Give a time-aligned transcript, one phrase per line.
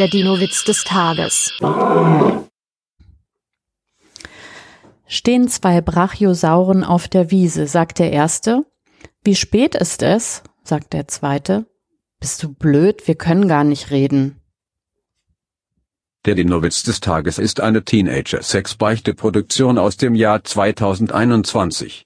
[0.00, 1.52] Der Dino-Witz des Tages.
[5.06, 8.66] Stehen zwei Brachiosauren auf der Wiese, sagt der erste.
[9.22, 10.42] Wie spät ist es?
[10.64, 11.66] sagt der zweite.
[12.18, 13.06] Bist du blöd?
[13.06, 14.40] Wir können gar nicht reden.
[16.24, 22.02] Der Dino-Witz des Tages ist eine Teenager-Sex-Beichte-Produktion aus dem Jahr 2021.